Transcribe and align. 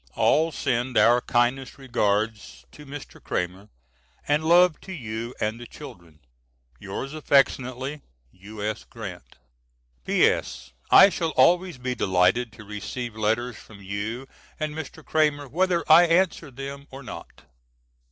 All 0.15 0.51
send 0.51 0.97
our 0.97 1.21
kindest 1.21 1.77
regards 1.77 2.65
to 2.71 2.87
Mr. 2.87 3.23
Cramer, 3.23 3.69
and 4.27 4.43
love 4.43 4.81
to 4.81 4.91
you 4.91 5.35
and 5.39 5.59
the 5.59 5.67
children. 5.67 6.21
Yours 6.79 7.13
affectionately, 7.13 8.01
U.S. 8.31 8.83
GRANT. 8.83 9.35
P.S. 10.03 10.71
I 10.89 11.09
shall 11.09 11.29
always 11.37 11.77
be 11.77 11.93
delighted 11.93 12.51
to 12.53 12.63
receive 12.63 13.15
letters 13.15 13.57
from 13.57 13.79
you 13.83 14.27
and 14.59 14.73
Mr. 14.73 15.05
Cramer 15.05 15.47
whether 15.47 15.83
I 15.87 16.05
answer 16.07 16.49
them 16.49 16.87
or 16.89 17.03
not. 17.03 17.43